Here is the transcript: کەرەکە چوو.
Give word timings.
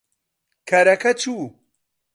کەرەکە 0.69 1.11
چوو. 1.21 1.45